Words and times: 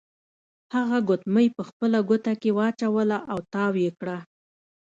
هغه 0.75 0.97
ګوتمۍ 1.07 1.47
په 1.57 1.61
خپله 1.69 1.99
ګوته 2.09 2.33
کې 2.41 2.49
واچوله 2.57 3.17
او 3.31 3.39
تاو 3.53 3.73
یې 3.83 3.91
کړه. 3.99 4.17